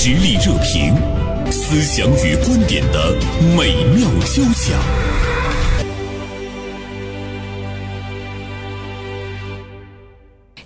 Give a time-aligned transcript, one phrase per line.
[0.00, 0.94] 实力热评，
[1.50, 3.16] 思想与观点的
[3.56, 5.07] 美妙交响。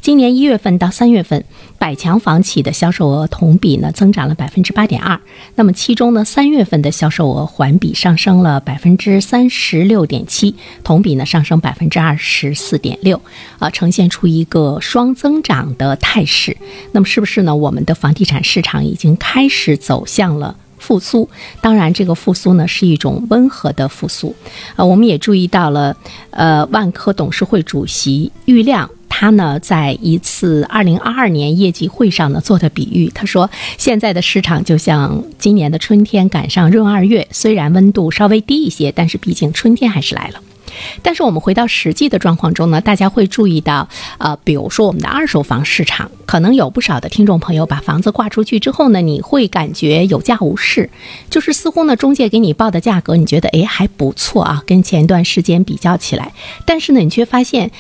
[0.03, 1.45] 今年一月份到三月份，
[1.79, 5.21] 百强房企的销售额同比呢增长了百分之八点二。
[5.55, 13.23] 那么其中呢，三月份的销售额环比上升了百分之三十六点七，同比呢上升百分之二十四点六，
[13.61, 16.57] 啊，呈现出一个双增长的态势。
[16.91, 17.55] 那么是不是呢？
[17.55, 21.31] 我们的房地产市场已经开始走向了复苏？
[21.61, 24.35] 当然，这个复苏呢是一种温和的复苏。
[24.75, 25.97] 呃，我们也注意到了，
[26.31, 28.91] 呃，万科董事会主席郁亮。
[29.23, 33.49] 他呢，在一次二零二二年业绩会上呢做的比喻，他说
[33.79, 40.41] 现在的市场就像今年的春天赶上闰二月，虽然温度稍微低一些，但是毕竟春天还是来了。
[41.03, 50.91] 但是我们回到实际的状况中呢，大家会注意到，呃，比如说我们的二手房市场，可能有不少的听众朋友把房子挂出去之后呢，你会感觉有价无市，
[51.31, 56.33] 就是似乎呢中介给你报的价格，你觉得诶还不错啊，跟前段时间比较起来，
[56.67, 57.71] 但是呢你却发现。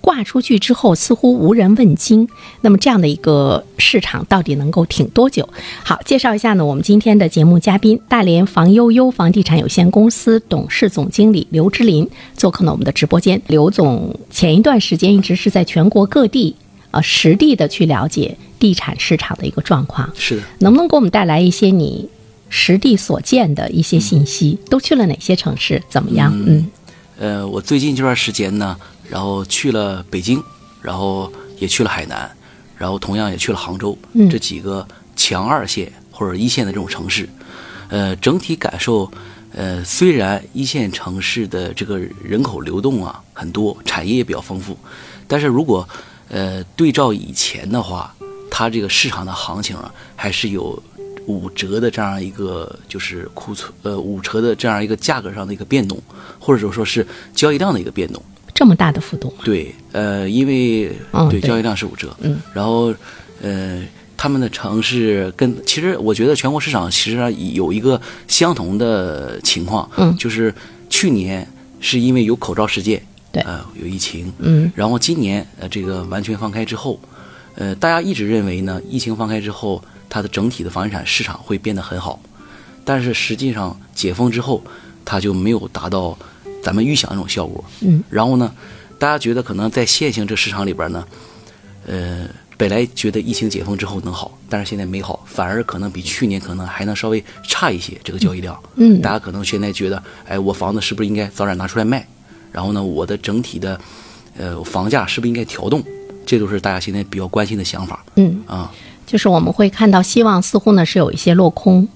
[0.00, 2.28] 挂出去之后，似乎无人问津。
[2.62, 5.48] 那么这样的一个市场到底能够挺多久？
[5.84, 13.40] 好，介绍一下呢，我们今天的节目嘉宾，大连房悠悠房地产有限公司董事总经理刘之林做客了我们的直播间。
[13.46, 16.56] 刘总前一段时间一直是在全国各地，
[16.90, 20.10] 呃，实地的去了解地产市场的一个状况。
[20.14, 22.08] 是的，能不能给我们带来一些你
[22.48, 24.58] 实地所见的一些信息？
[24.70, 25.82] 都去了哪些城市？
[25.88, 26.32] 怎么样？
[26.46, 26.66] 嗯，
[27.18, 28.76] 呃，我最近这段时间呢。
[29.10, 30.40] 然后去了北京，
[30.80, 32.30] 然后也去了海南，
[32.78, 33.98] 然后同样也去了杭州，
[34.30, 37.28] 这几个强二线或者一线的这种城市，
[37.88, 39.10] 呃，整体感受，
[39.52, 44.78] 呃，虽然一线城市的这个人口流动啊很多，产业也比较丰富，
[45.26, 45.86] 但是如果
[46.28, 48.14] 呃对照以前的话，
[48.48, 50.80] 它这个市场的行情啊还是有
[51.26, 56.00] 五折的这样一个就是库存呃五折的这样一个价格上的一个变动，
[56.38, 58.22] 或者说是交易量的一个变动。
[58.60, 59.32] 这么大的幅度？
[59.42, 60.92] 对，呃，因为
[61.30, 62.94] 对交易量是五折，嗯，然后，
[63.40, 63.82] 呃，
[64.18, 67.16] 他们的城市跟其实我觉得全国市场其实
[67.54, 70.54] 有一个相同的情况，嗯，就是
[70.90, 71.48] 去年
[71.80, 77.00] 是因为有口罩事件，对，呃，有疫情，嗯，然后今年呃这个完全放开之后，
[77.54, 82.20] 呃，大家一直认为呢，疫情放开之后，它的整体的房地产市场会变得很好，
[82.84, 84.62] 但是实际上解封之后，
[85.02, 86.14] 它就没有达到。
[86.62, 88.52] 咱们预想那种效果，嗯，然后呢，
[88.98, 91.04] 大家觉得可能在现行这市场里边呢，
[91.86, 102.06] 呃，本来觉得疫情解封之后能好，但是现在没好，反而可能比去年可能还能稍微差一些这个交易量，嗯，大家可能现在觉得，哎，我房子是不是应该早点拿出来卖？
[102.52, 103.80] 然后呢，我的整体的
[104.36, 105.82] 呃房价是不是应该调动？
[106.26, 108.70] 这都是大家现在比较关心的想法，嗯啊，
[109.06, 111.88] 就是我们会看到希望似乎呢是有一些落空，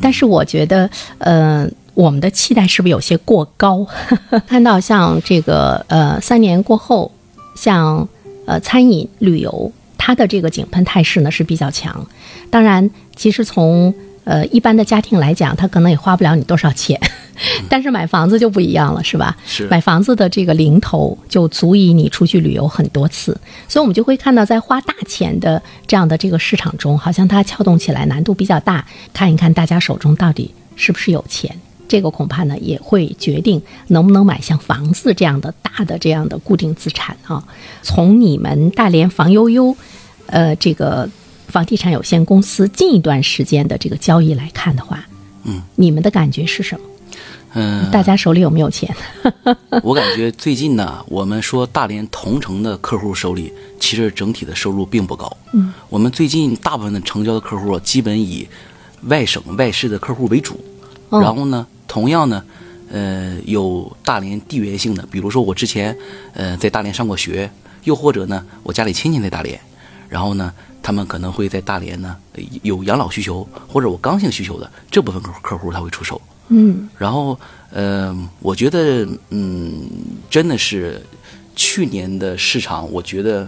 [0.00, 0.88] 但是我觉得，
[1.18, 1.68] 呃。
[1.94, 3.86] 我们的期待是不是有些过高？
[4.48, 7.12] 看到像这个呃，三年过后，
[7.54, 8.08] 像
[8.46, 12.06] 呃餐饮旅游，它的这个井喷态势呢是比较强。
[12.50, 13.94] 当然，其实从
[14.24, 16.98] 呃一般的家庭来讲，他可能也花不了你多少钱，
[17.68, 19.36] 但是买房子就不一样了，是吧？
[19.44, 23.38] 是买房子的这个零头就足以你出去旅游很多次，
[23.68, 28.86] 所以我们就会看到，在花大钱的这样的这个市场中，好像它撬动起来难度比较大。
[29.12, 31.54] 看一看大家手中到底是不是有钱。
[31.88, 37.42] 这个恐怕呢也会决定能不能买像房子这样的大的这样的固定资产啊。
[37.82, 39.76] 从你们大连房悠悠，
[40.26, 41.08] 呃，这个
[41.48, 45.04] 房地产有限公司近一段时间的这个交易来看的话，
[45.44, 46.86] 嗯，你们的感觉是什么？
[47.54, 48.94] 嗯，大家手里有没有钱？
[49.84, 55.30] 我感觉最近呢，我们说大连同城的客户手里其实整体的收入并不高。
[55.52, 58.48] 嗯，我们最近大部分的成交的客户基本以
[59.02, 60.58] 外省外市的客户为主，
[61.10, 61.66] 然后呢。
[61.92, 62.42] 同样呢，
[62.90, 65.94] 呃，有大连地缘性的，比如说我之前，
[66.32, 67.50] 呃，在大连上过学，
[67.84, 69.60] 又或者呢，我家里亲戚在大连，
[70.08, 70.50] 然后呢，
[70.82, 72.16] 他们可能会在大连呢
[72.62, 76.18] 有养老需求或者我刚性需求的这部分客客户他会出手，
[76.48, 77.38] 嗯，然后
[77.70, 79.82] 呃，我觉得嗯，
[80.30, 80.98] 真的是
[81.54, 83.46] 去年的市场我觉得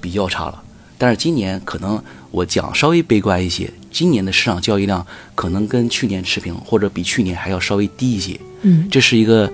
[0.00, 0.62] 比较差了，
[0.96, 3.70] 但是今年可能我讲稍微悲观一些。
[3.90, 5.06] 今年的市场交易量
[5.36, 8.38] 可能跟去年持平，或者比去年还要稍微低一些。
[8.62, 9.48] 嗯，这是一个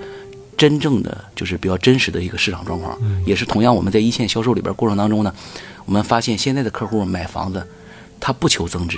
[0.57, 2.97] 真正的，就是比较真实的一个市场状况。
[3.23, 5.31] 也是同样，我们在一线销售里边过程当中呢，
[5.85, 7.65] 我们发现现在的客户买房子，
[8.19, 8.97] 他不求增值，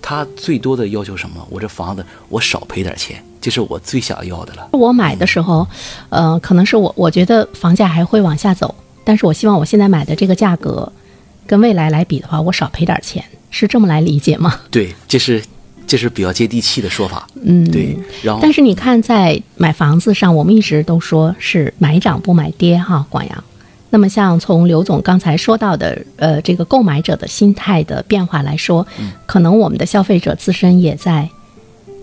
[0.00, 1.44] 他最多的要求什么？
[1.50, 4.68] 我这房子我少赔点钱，这是我最想要的了。
[4.72, 5.66] 我买的时候，
[6.08, 8.72] 呃，可能是我我觉得房价还会往下走，
[9.02, 10.92] 但是我希望我现在买的这个价格，
[11.48, 13.24] 跟未来来比的话，我少赔点钱。
[13.50, 14.60] 是这么来理解吗？
[14.70, 15.42] 对，这是
[15.86, 17.26] 这是比较接地气的说法。
[17.42, 17.96] 嗯，对。
[18.22, 23.44] 然后，但是你看，在买房子上，我们一直都说是买涨不买跌哈，广阳。
[23.88, 28.86] 那么，像从刘总刚才说到的，呃，这个购买者的心态的变化来说，
[29.24, 31.26] 可能我们的消费者自身也在，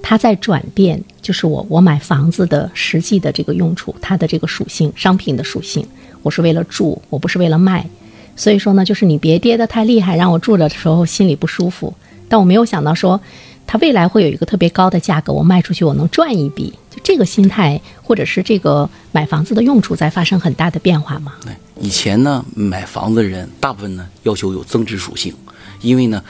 [0.01, 5.85] 他在转变，就是我我买房子的实际的这个用处，它的这个属性，商品的属性，
[6.23, 7.87] 我是为了住，我不是为了卖。
[8.35, 11.93] 所以说呢，就是你别跌得太厉害，让我住着的时候心里不舒服。
[12.27, 13.19] 但我没有想到说，
[13.67, 16.73] 它未来会有一个特别高的价格，我卖出去我能赚一笔。
[16.89, 21.33] 就这个心态，或者是这个买房子的用处在发生很大的变化吗？
[21.43, 25.33] 对，以前呢，买房子的人大部分呢要求有增值属性，
[25.81, 26.23] 因为呢，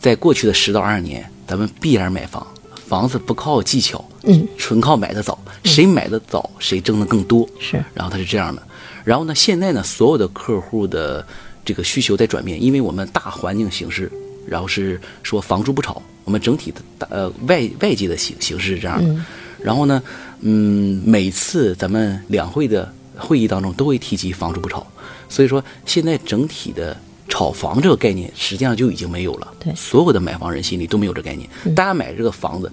[0.00, 2.46] 在过去的十到二十年，咱们必然买房，
[2.86, 7.48] 房子不靠技巧，嗯，纯靠买的早，谁买的早谁挣的更多。
[7.60, 8.62] 是，然后它是这样的。
[9.04, 11.26] 然后呢，现在呢，所有的客户的
[11.64, 14.10] 这个需求在转变，因为我们大环境形势，
[14.46, 19.24] 然后是说房住不炒，我们整体的大呃外外界的形形势是这样的。
[19.60, 20.02] 然后呢，
[20.40, 24.86] 嗯，每次咱们两会的会议当中都会提及房住不炒，
[25.28, 26.96] 所以说现在整体的
[27.28, 29.52] 炒房这个概念实际上就已经没有了。
[29.60, 32.70] 对，所有的买房人心里都没有这概念，大家买这个房子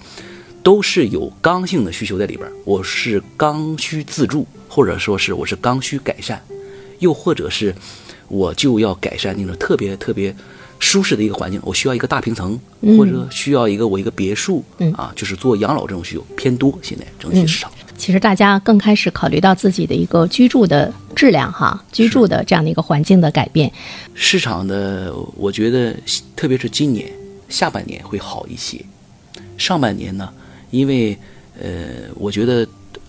[0.61, 4.45] 都是有刚性的需求在里边，我是刚需自住。
[4.73, 6.41] 或者说是我是刚需改善，
[6.99, 7.75] 又或者是
[8.31, 10.33] 我就要改善那种特别特别
[10.79, 12.57] 舒适的一个环境，我需要一个大平层，
[12.97, 14.63] 或者需要一个我一个别墅，
[14.95, 16.73] 啊，就是做养老这种需求偏多。
[16.81, 23.69] 现在整体市场，其实大家更开始考虑到自己的一个居住的质量哈，居住的这样的一个环境的改变。
[24.13, 25.93] 市场的我觉得，
[26.35, 27.11] 特别是今年
[27.49, 28.79] 下半年会好一些，
[29.57, 30.29] 上半年呢，
[30.71, 31.17] 因为
[31.61, 32.65] 呃，我觉得。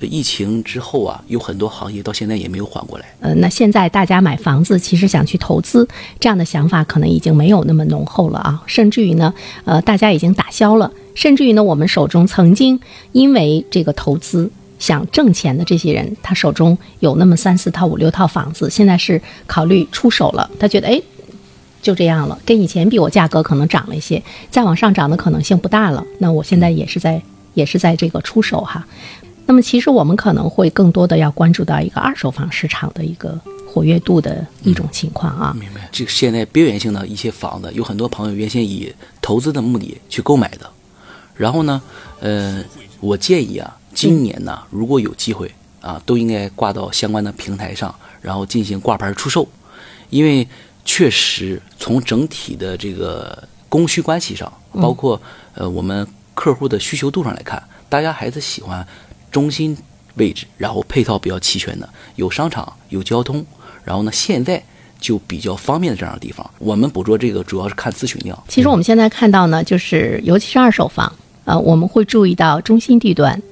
[0.07, 3.07] 疫情之后啊，有很多行业到现在也没有缓过来。
[3.21, 5.87] 呃，那现在大家买房子，其实想去投资，
[6.19, 8.63] 这样的想法可能已经没有那么浓厚了啊。
[8.67, 9.33] 甚至于呢，
[9.65, 10.91] 呃，大家已经打消了。
[11.15, 12.81] 甚至于呢，我们手中曾经
[13.13, 20.51] 因为这个投资想挣钱的这些人，他手中有那么三四套、五六套房子，现在是考虑出手了。
[20.59, 21.01] 他觉得，哎，
[21.83, 26.05] 就这样了，跟以前比，我价格可能涨了一些，再往上涨的可能性不大了。
[26.19, 27.23] 那我现在也是在，
[27.55, 28.87] 也是在这个出手哈。
[29.53, 33.39] 那么，其实我们可能会更多的要关注到一个二手房市场的一个
[33.69, 35.55] 活跃度的一种情况啊。
[35.61, 35.87] 明白。
[35.93, 38.91] 这个现在边缘性的一些房子，有很多朋友原先以
[39.21, 40.67] 投资的目的去购买的。
[41.37, 41.83] 然后呢，
[42.21, 42.65] 呃，
[42.99, 49.47] 我建议啊，今年呢，如果有机会啊，都应该挂到相关的平台上，然后进行挂牌出售。
[50.09, 50.49] 因为
[50.87, 55.21] 确实从整体的这个供需关系上，包括
[55.53, 58.87] 呃我们客户的需求度上来看，大家还是喜欢。
[59.33, 59.77] 中心
[60.15, 63.45] 位置，然后配套比较齐全的，有商场，有交通，
[63.83, 64.63] 然后呢，现在
[65.01, 66.49] 就比较方便的这样的地方。
[66.59, 68.41] 我们捕捉这个主要是看咨询量。
[68.47, 71.11] 其实我们现在看到呢，就是尤其是二手房，
[71.45, 73.43] 呃，我们会注意到中心地段、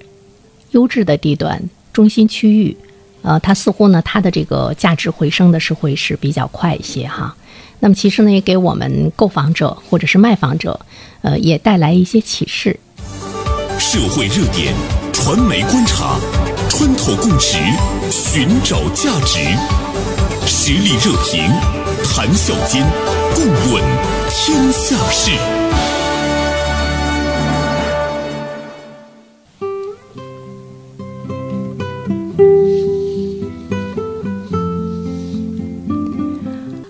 [0.72, 1.60] 优质的地段、
[1.92, 2.76] 中心区域，
[3.22, 7.34] 呃，它似乎呢，它的这个价值回升的是会是比较快一些哈。
[7.78, 10.78] 那么其实呢，也给我们购房者或者是卖房者，
[11.22, 12.78] 呃，也带来一些启示。
[13.78, 14.74] 社会热点。
[15.22, 16.18] 传媒观察，
[16.70, 17.58] 穿透共识，
[18.10, 19.38] 寻找价值，
[20.46, 21.44] 实力热评，
[22.02, 22.82] 谈笑间，
[23.34, 23.84] 共论
[24.30, 25.30] 天下事。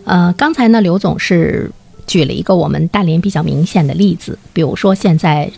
[0.05, 1.71] 呃，刚才呢，刘总是
[2.07, 5.51] 举了一个我们大连比较明显的例子，比如说现在。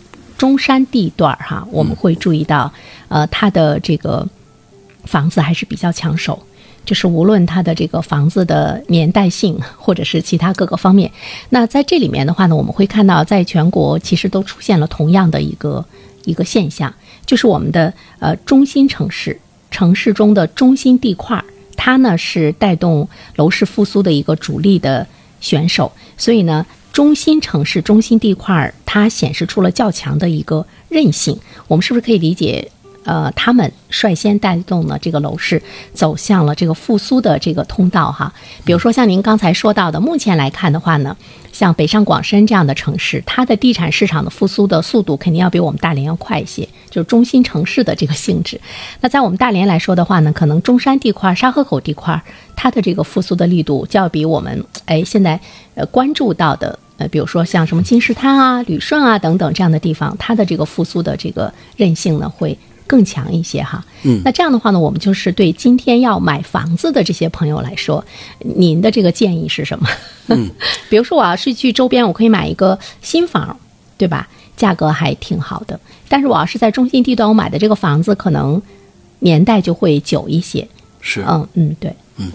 [0.42, 2.72] 中山地段儿哈，我们会注意到，
[3.06, 4.26] 呃，它的这个
[5.04, 6.36] 房子还是比较抢手，
[6.84, 11.08] 就是无论它的这个房子的年代性，或者是其他各个方面。
[11.50, 15.84] 那在这里面的话呢，我们会看到，在全国其实都出现了同样的一个
[16.24, 16.92] 一个现象，
[17.24, 21.44] 就是我们的呃中心城市城市中的中心地块儿，
[21.76, 25.06] 它呢是带动楼市复苏的一个主力的
[25.40, 26.66] 选手，所以呢。
[26.92, 31.38] 中心城市、中心地块，它显示出了较强的一个韧性。
[31.66, 32.70] 我们是不是可以理解？
[33.04, 35.60] 呃，他们率先带动了这个楼市
[35.92, 38.32] 走向了这个复苏的这个通道哈。
[38.64, 41.16] 比如说像您刚才说到的，目前来看的话呢，
[41.52, 48.60] 像北上广深这样的城市，它的地产市场的复苏的速度肯定要比我们大连要快一些，就是中心城市的这个性质。
[49.00, 52.22] 那在我们大连来说的话呢，可能中山地块、沙河口地块，
[52.54, 55.38] 它的这个复苏的力度就要比我们哎现在
[55.74, 62.56] 呃关注到的呃，比如说像什么金石滩啊、旅顺啊等等这样的地方，它的这个复苏的这个韧性呢会。
[62.92, 63.82] 更强一些哈。
[64.02, 68.04] 嗯那这样的话呢，我们就是对今天要买房子的这些朋友来说，
[68.40, 69.88] 您的这个建议是什么？
[70.26, 70.50] 嗯，
[70.90, 73.58] 比如说我要是去周边，我可以买一个新房，
[73.96, 74.28] 对吧？
[74.58, 75.80] 价格还挺好的。
[76.06, 78.60] 但是我要是在中心地段，我买的这个房子可能
[79.20, 80.68] 年代就会久一些。
[81.00, 82.30] 是，嗯嗯，对，嗯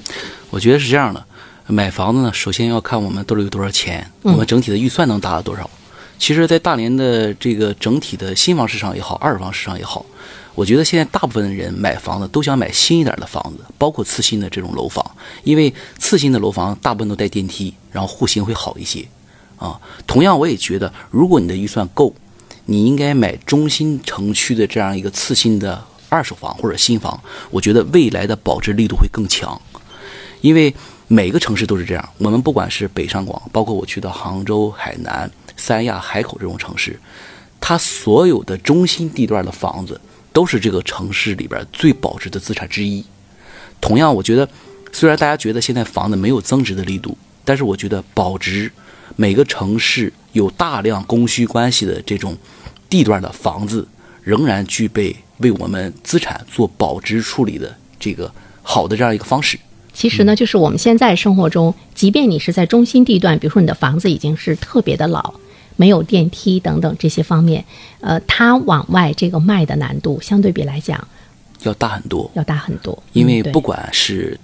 [0.50, 1.24] 我觉得是这样的。
[1.68, 5.70] 买房子呢，首先要看我们兜里有多少钱，我们整体的预算能达到多少。
[6.18, 10.04] 其实，在大连的这个整体的新房市场也好，二手房市场也好，
[10.58, 15.06] 我觉得现在大部分的人买房子都想买新一点的房子，包括次新的这种楼房，
[15.44, 19.08] 因为次新的楼房大部分都带电梯，然后户型会好一些。
[19.58, 22.12] 啊，同样我也觉得，如果你的预算够，
[22.66, 27.22] 你应该买中心城区的这样一个次新的二手房或者新房，
[27.52, 29.62] 我觉得未来的保值力度会更强，
[30.42, 30.74] 因为
[31.08, 32.10] 每个城市都是这样。
[32.18, 37.00] 我们不管是北上广，包括我去到杭州、海南、三亚、海口这种城市，
[37.62, 40.02] 它所有的中心地段的房子
[40.38, 43.04] 都是这个城市里边最保值的资产之一。
[43.82, 44.48] 同样，我觉得
[44.92, 48.72] 虽然大家觉得现在房子没有增值的力度，但是我觉得保值，
[49.16, 52.38] 每个城市有大量供需关系的这种
[52.88, 53.88] 地段的房子，
[54.22, 59.58] 仍然具备为我们资产做保值处理的这个好的这样一个方式。
[59.92, 65.34] 其实呢，就是我们现在生活中，即便你是在中心地段，比如说你的房子已经是特别的老，
[65.78, 67.64] 没有电梯等等这些方面，
[68.02, 71.08] 呃，它往外这个卖的难度相对比来讲
[71.64, 73.02] 要大很多，要大很多。
[73.14, 74.38] 因为不管是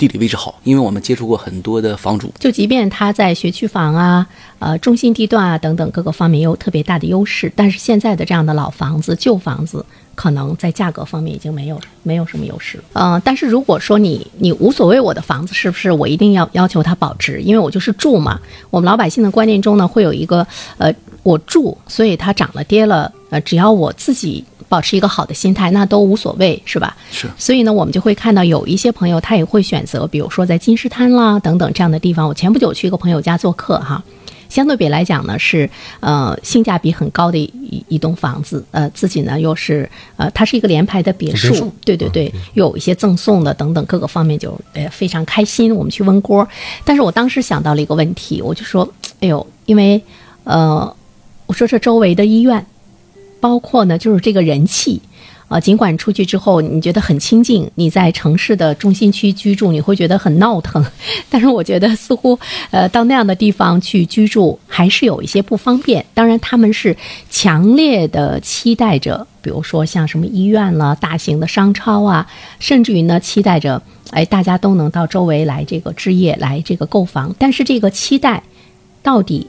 [0.00, 4.26] 地理位置好，因为我们接触过很多的房主，就即便他在学区房啊、
[4.58, 12.84] 呃中心地段啊等等各个方面有特别大的优势，但是现在的这样的老房子、旧房子，可能在价格方面已经没有没有什么优势了。
[12.94, 18.40] 呃，但是如果说你你无所谓我的房子是不是我一定要要求它保值，因为我就是住嘛。
[18.70, 20.46] 我们老百姓的观念中呢，会有一个
[20.78, 20.90] 呃
[21.22, 26.96] 我住，所以它涨了跌了，呃只要我自己保持一个好的心态，那都无所谓，是吧？
[27.10, 32.26] 是所以呢，我们就会看到有一些朋友他也会选择，比如说在金石滩啦等等这样的地方。
[32.26, 34.00] 我前不久去一个朋友家做客哈，
[34.48, 45.74] 相对比来讲呢是呃性价比很高的一一一栋房子，呃自己呢又是呃它是一个联排的别墅，别墅对对对，又有一些赠送的等等各个方面就呃非常开心。
[45.74, 46.46] 我们去温锅，
[46.84, 50.00] 但是我当时想到了一个问题，我就说，哎呦，因为
[50.44, 50.96] 呃
[51.46, 52.64] 我说这周围的医院。
[53.40, 55.00] 包括呢，就是这个人气。
[55.48, 60.80] 啊，尽管出去之后你觉得很清静，你在城市的中心区居住，你会觉得很闹腾，
[61.28, 62.38] 但是我觉得似乎
[62.70, 66.06] 呃到那样的地方去居住还是有一些不方便。
[66.14, 66.96] 当然，他们是
[67.30, 72.24] 强烈的期待着，比如说像什么医院了、大型的商超啊，
[72.60, 73.82] 甚至于呢期待着，
[74.12, 77.34] 哎，大家都能到周围来这个置业、来这个购房。
[77.36, 78.40] 但是这个期待
[79.02, 79.48] 到底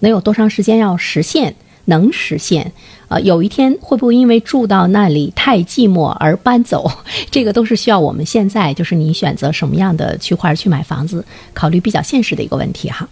[0.00, 1.56] 能有多长时间要实现？
[1.86, 2.72] 能实现？
[3.08, 6.88] 呃，有一天会不会因为住到那里太寂寞而搬走？
[7.30, 13.08] 这个都是需要我们现在就是你选择什么样的区块去买房子，考虑比较现实的一个问题哈。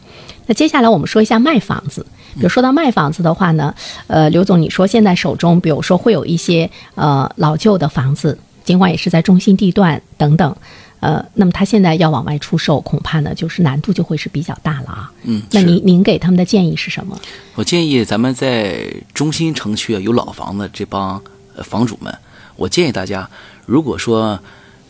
[0.47, 2.07] 那接下来我们说一下卖房子。
[2.35, 3.75] 比如说到卖房子的话呢，
[4.07, 10.57] 呃，刘总，你说现在手中，比如说会有一些呃老旧的房子，尽管也是在中心地段等等，
[11.01, 15.13] 呃，那么他现在要往外出售，恐怕呢就是难度就会是比较大了啊。
[15.23, 17.19] 嗯，那您您给他们的建议是什么？
[17.55, 21.23] 我建议咱们在中心城区啊有老房子这帮
[21.55, 22.13] 呃房主们，
[22.57, 23.29] 我建议大家，
[23.65, 24.39] 如果说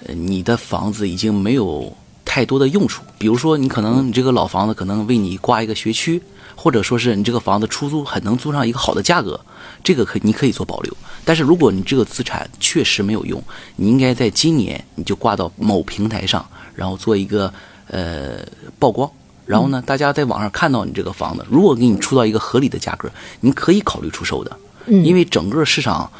[0.07, 1.95] 呃你的房子已经没有
[2.29, 6.23] 太多的用处，比如说你可能你这个老房子可能为你挂一个学区，
[6.55, 9.41] 或者说是你这个房子出租很能租上一个好的价格，
[9.83, 10.95] 这个可你可以做保留。
[11.25, 13.43] 但是如果你这个资产确实没有用，
[13.77, 17.51] 你应该在今年你就挂到某平台上，然后做一个
[17.89, 18.47] 呃
[18.79, 19.11] 曝光。
[19.47, 24.55] 然后呢，大家在网上看到你这个房子，如果给你出到一个合理的价格，你可以考虑出售的。
[24.85, 26.11] 嗯因为整个市场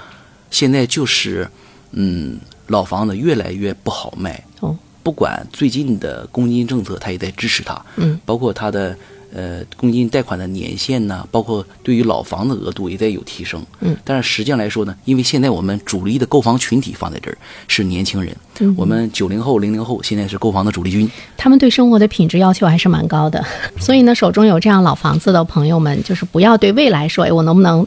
[0.51, 1.47] 现在就是，
[1.93, 2.39] 嗯，
[2.69, 4.43] 老房子越来越不好卖。
[4.61, 4.75] 哦，
[5.09, 7.83] 不管最近的公积金政策，他也在支持他。
[7.97, 8.95] 嗯，包括他的
[9.35, 13.65] 呃公积金贷款的年限呐，包括对于老房的额度也在有提升。
[13.81, 17.39] 嗯，但是实际上来说呢，因为现在我们主力的购房群体放在这儿
[17.69, 21.11] 是年轻人，嗯我们九零后、零零后现在是购房的主力军。
[21.39, 23.43] 他们对生活的品质要求还是蛮高的，
[23.81, 27.87] 所以呢，手中有这样老房子的朋友们，就是不要对未来说，哎，我能不能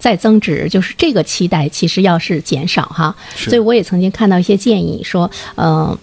[0.00, 0.68] 再增值？
[0.68, 3.14] 就是这个期待其实要是减少哈。
[3.36, 5.96] 所以我也曾经看到一些建议说，嗯、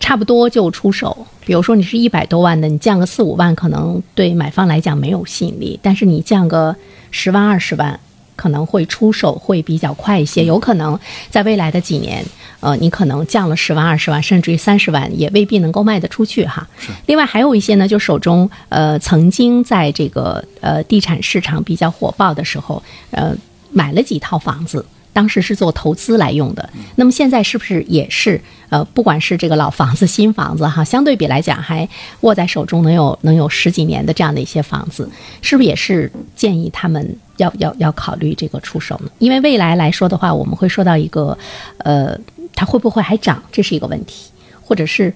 [0.00, 1.26] 差不多就出手。
[1.46, 6.74] 比如说你是一百多万的，你降个四五万，可能对买方来讲没有吸引力，但是你降个
[7.12, 8.00] 十万二十万。
[8.36, 12.24] 可能会出手会比较快一些，有可能在未来的几年，
[12.60, 16.66] 呃，你可能降了十万、二十万，甚至于三十万，也未必能够卖得出去哈。
[17.04, 23.36] 另外还有一些呢，就手中呃曾经在这个呃地产市场比较火爆的时候，呃
[23.72, 26.68] 买了几套房子，当时是做投资来用的。
[26.96, 31.88] 那么现在是不是也是呃，不管是这个老房子、新房子哈，相对比来讲还
[32.20, 35.08] 握在手中能有能有十几年的这样的一些房子，
[35.42, 39.10] 是不是也是建议他们要要要考虑这个出手呢？
[39.18, 41.36] 因为未来来说的话，我们会说到一个
[41.78, 42.16] 呃，
[42.54, 44.30] 它会不会还涨，这是一个问题，
[44.62, 45.12] 或者是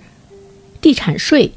[0.80, 1.52] 地产税。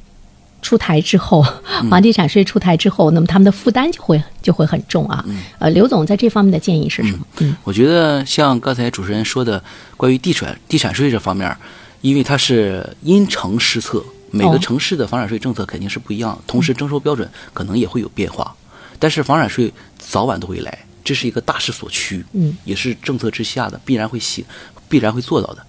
[0.61, 1.45] 出台之后，
[1.89, 5.23] 房地产税出台之后，那么他们的负担就会就会很重啊。
[5.59, 7.19] 呃，刘总在这方面的建议是什么？
[7.39, 9.63] 嗯，我觉得像刚才主持人说的，
[9.95, 11.55] 关于地产地产税这方面，
[12.01, 18.53] 因为它是因城施策，每个城市的房产税政策肯定是不一样，同时征收标准可能也会有变化。
[18.99, 24.43] 但是房产税早晚都会来，这是一个大势所趋，嗯，也是政策之下的必然会行，
[24.89, 25.65] 必然会做到的。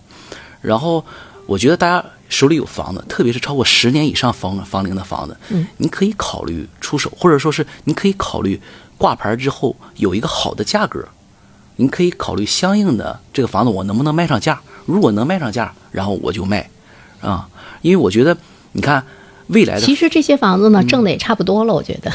[0.60, 1.04] 然后。
[1.48, 8.60] 我觉得大家手里有房子，特别是超过十年以上房房龄的房子，嗯，你可以考虑出手，或者说是你可以考虑
[8.96, 11.06] 挂牌之后有一个好的价格，
[11.76, 14.60] 你可以考虑相应的这个房子我能不能卖上价。
[14.86, 16.70] 如果能卖上价，然后我就卖，
[17.20, 17.48] 啊，
[17.82, 18.36] 因为我觉得
[18.72, 19.04] 你看
[19.48, 22.10] 未来的其实这些房子呢挣的也差不多了，我觉得。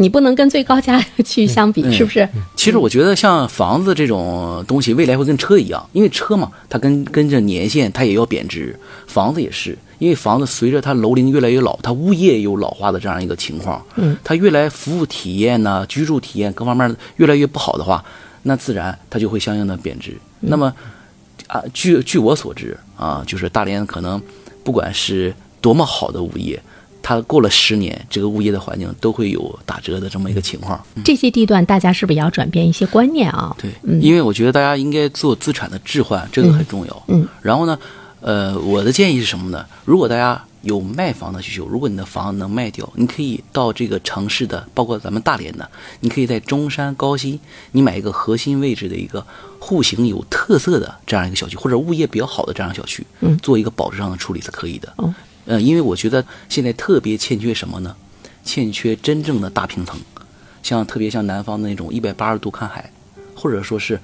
[0.00, 2.26] 你不能跟最高价去相比，是不是？
[2.56, 8.74] 其实我觉得像房子这种东西，未来会跟车一样，因为车嘛，它跟跟着年限它也要贬值。
[9.06, 18.02] 房子也是，因为房子随着它楼龄越来越老，它物业有老化的这样一个情况，嗯，它越来服务体验呢、居住体验各方面越来越不好的话，
[18.44, 20.16] 那自然它就会相应的贬值。
[20.40, 20.72] 那么，
[21.46, 24.20] 啊，据据我所知啊，就是大连可能
[24.64, 26.58] 不管是多么好的物业。
[27.02, 30.80] 它过了十年，这个物业的环境都会有打折的这么一个情况。
[31.04, 33.56] 这些地段，大家是不是也要转变一些观念啊？
[33.58, 37.02] 对，因为我觉得大家应该做资产的置换，这个很重要。
[37.08, 37.26] 嗯。
[37.40, 37.78] 然后呢，
[38.20, 39.64] 呃，我的建议是什么呢？
[39.84, 45.68] 如果大家有卖房的需求，如果你的房子能卖掉，你可以到这个城市的，包括咱们大连的，
[46.00, 47.40] 你可以在中山高新，
[47.72, 49.26] 你买一个核心位置的一个
[49.58, 54.92] 户型有特色的这样一个小区，或者物业比较好的这样小区，嗯，做一个保值上的处理是可以的。
[54.96, 55.12] 哦。
[55.46, 57.96] 嗯，因为我觉得现在特别欠缺什么呢？
[58.44, 59.98] 欠缺真正的大平层，
[60.62, 62.90] 像特别像南方的那种一百八十度看海，
[63.34, 64.00] 或者说是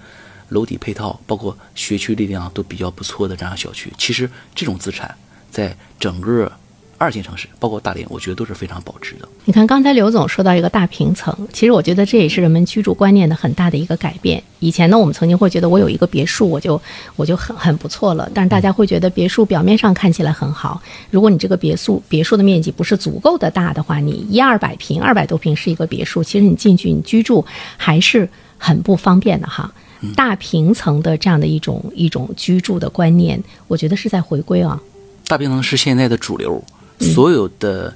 [0.50, 3.92] 楼底配套，包括学区力量都比较不错的这样小区。
[3.96, 5.14] 其实这种资产
[5.50, 6.52] 在整个。
[6.98, 9.28] 二线城市，包括大连，我觉得都是非常保值的。
[9.44, 14.42] 你看，刚才刘总说到一个大平层，其实我觉得这也是人们居住观念的很大的一个改变。
[14.60, 16.80] 以前呢，我们曾经会觉得我有一个别墅，我就
[17.14, 18.30] 我就很很不错了。
[18.32, 20.80] 但是大家会觉得别墅表面上看起来很好，
[21.10, 27.44] 如果你这个别墅别墅的面积不是足够的大的话，你一二百平、二百多平是一个别墅，其实你进去你居住
[27.76, 29.70] 还是很不方便的哈。
[30.14, 34.80] 大平层的这样的一种一种居住的观念，我觉得是在回归啊。
[35.26, 36.62] 大平层是现在的主流。
[37.00, 37.92] 所有的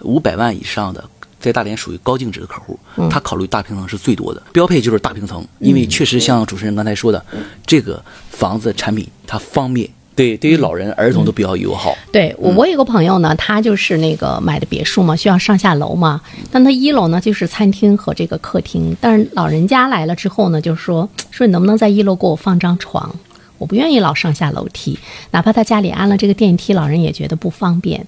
[0.00, 1.02] 五百万以上的，
[1.40, 2.78] 在大连属于高净值的客户，
[3.10, 7.24] 他考虑大平层是最多的，标配就是大平层，因为确实像主持人刚才说的，
[7.66, 11.96] 这个房子产品它方便，对，对于老人、儿童都比较友好。
[12.12, 23.14] 对我，我有个朋友呢，他就是那个买的别墅嘛，需要上下楼嘛，但他一楼呢就是餐厅和这个客厅，但是老人家来了之后呢，就说说你能不能在一楼给我放张床？
[23.58, 24.98] 我不愿意老上下楼梯，
[25.30, 28.04] 哪怕他家里安了这个电梯，老人也觉得不方便。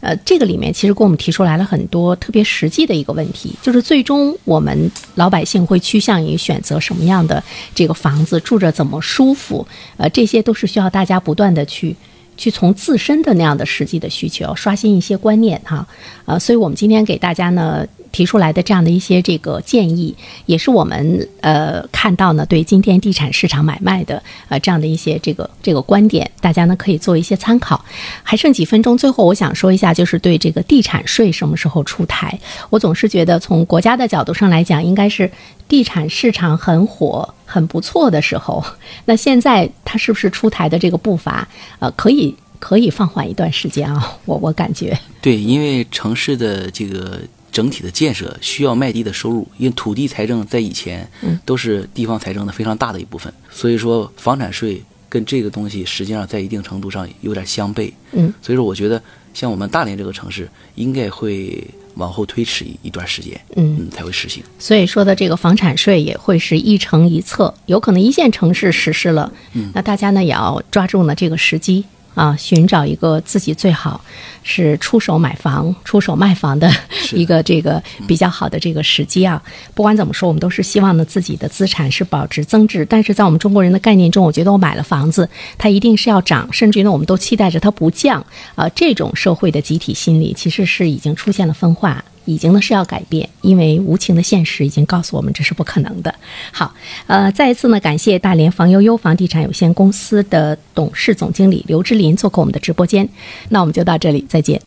[0.00, 7.42] 呃，这个里面其实给我们提出来了很多特别实际的一个问题，就是最终我们老百姓会趋向于选择什么样的
[7.74, 9.66] 这个房子，住着怎么舒服？
[9.96, 11.96] 呃，这些都是需要大家不断的去
[12.36, 15.86] 去从自身的那样的实际的需求刷新一些观念哈。
[16.26, 17.86] 呃，所以我们今天给大家呢。
[18.10, 20.14] 提出来的这样的一些这个建议，
[20.46, 27.84] 也是我们呃看到呢，对今天地产市场买卖的呃这样的一些这个这个观点，大家呢可以做一些参考。
[28.22, 32.38] 还剩几分钟，最后我想说一下，就是对这个地产税什么时候出台？
[32.70, 35.30] 我总是觉得从国家的角度上来讲，应该是
[35.68, 38.64] 地产市场很火、很不错的时候。
[39.04, 41.46] 那现在它是不是出台的这个步伐，
[41.78, 44.18] 呃，可以可以放缓一段时间啊？
[44.24, 47.20] 我我感觉对，因为城市的这个。
[47.50, 51.08] 整体的建设需要卖地的收入，因为土地财政在以前
[51.44, 57.92] 都是地方财政的非常大的一部分，所以说房产税跟这个东西实际上在一定程度上有点相悖。
[58.12, 64.42] 嗯，所以说我觉得像我们大连这个城市应该会往后推迟一段时间，嗯，才会实行。
[64.58, 71.84] 所以说的这个房产税也会是一城一策，有可能一线城市实施了，嗯，那大家呢也要抓住呢这个时机。
[72.18, 74.00] 啊，寻找一个自己最好
[74.42, 76.68] 是出手买房、出手卖房的
[77.12, 79.40] 一个这个比较好的这个时机啊。
[79.72, 82.84] 不管怎么说，我们都是希望呢自己的资产是保值增值。
[82.84, 88.26] 但是在我们中国人的概念中，我觉得我买了房子，它一定是要涨，甚至于呢，我们都期待着它不降
[88.56, 88.68] 啊。
[88.70, 92.04] 这种社会的集体心理其实是已经出现了分化。
[92.28, 96.14] 已经呢是要改变，因为无情的现实已经告诉我们这是不可能的。
[96.52, 96.74] 好，
[97.06, 103.08] 呃，再一次呢感谢大连房悠悠房地产有限公司的董事总经理刘志林做客我们的直播间。
[103.48, 104.60] 那我们就到这里，再见。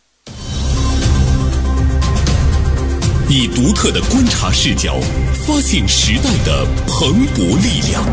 [3.30, 5.00] 以独特的观察视角，
[5.45, 8.04] 发现时代的蓬勃力量；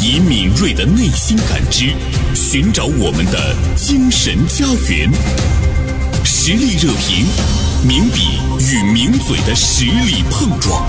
[0.00, 1.92] 以敏锐的内心感知，
[2.34, 5.71] 寻找我们的精神家园。
[6.44, 7.24] 实力热评，
[7.86, 10.84] 名笔与名嘴的实力碰撞。